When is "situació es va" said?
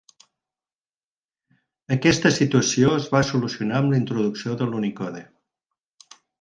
2.39-3.23